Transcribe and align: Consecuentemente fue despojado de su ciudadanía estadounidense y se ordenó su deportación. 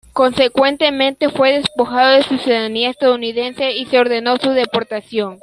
Consecuentemente 0.13 1.29
fue 1.29 1.51
despojado 1.51 2.15
de 2.15 2.23
su 2.23 2.39
ciudadanía 2.39 2.89
estadounidense 2.89 3.73
y 3.73 3.85
se 3.85 3.99
ordenó 3.99 4.35
su 4.37 4.49
deportación. 4.49 5.37